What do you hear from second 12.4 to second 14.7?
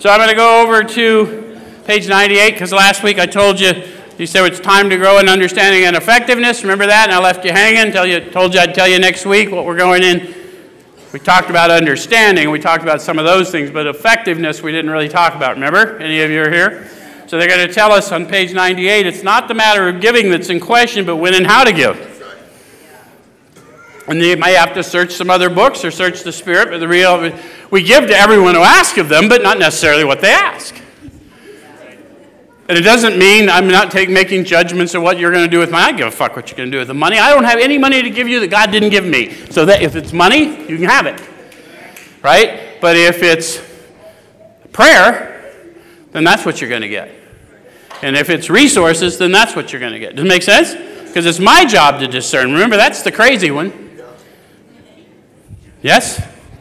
We talked about some of those things, but effectiveness we